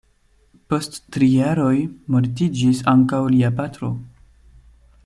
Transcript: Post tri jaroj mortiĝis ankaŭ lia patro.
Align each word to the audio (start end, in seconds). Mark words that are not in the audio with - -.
Post 0.73 0.97
tri 1.15 1.27
jaroj 1.33 1.75
mortiĝis 2.15 2.83
ankaŭ 2.95 3.21
lia 3.37 3.53
patro. 3.63 3.93